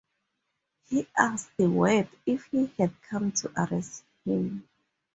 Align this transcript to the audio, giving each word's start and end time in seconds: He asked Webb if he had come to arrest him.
He 0.89 1.07
asked 1.15 1.51
Webb 1.59 2.09
if 2.25 2.45
he 2.45 2.65
had 2.79 2.99
come 3.03 3.31
to 3.33 3.51
arrest 3.55 4.03
him. 4.25 4.67